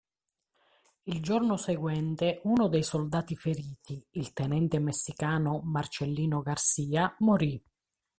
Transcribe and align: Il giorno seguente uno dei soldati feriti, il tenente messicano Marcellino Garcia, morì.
Il 1.03 1.21
giorno 1.21 1.57
seguente 1.57 2.39
uno 2.45 2.67
dei 2.69 2.81
soldati 2.81 3.35
feriti, 3.35 4.03
il 4.13 4.33
tenente 4.33 4.79
messicano 4.79 5.59
Marcellino 5.63 6.41
Garcia, 6.41 7.15
morì. 7.19 7.63